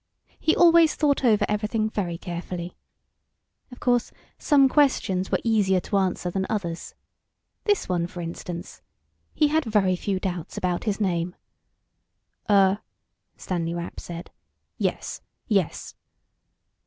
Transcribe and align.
He 0.39 0.55
always 0.55 0.95
thought 0.95 1.23
over 1.23 1.45
everything 1.47 1.87
very 1.87 2.17
carefully. 2.17 2.75
Of 3.71 3.79
course, 3.79 4.11
some 4.39 4.67
questions 4.67 5.29
were 5.29 5.37
easier 5.43 5.79
to 5.81 5.97
answer 5.97 6.31
than 6.31 6.47
others. 6.49 6.95
This 7.65 7.87
one, 7.87 8.07
for 8.07 8.19
instance. 8.19 8.81
He 9.35 9.49
had 9.49 9.63
very 9.63 9.95
few 9.95 10.19
doubts 10.19 10.57
about 10.57 10.85
his 10.85 10.99
name. 10.99 11.35
"Uh," 12.49 12.77
Stanley 13.37 13.75
Rapp 13.75 13.99
said. 13.99 14.31
"Yes. 14.79 15.21
Yes." 15.47 15.93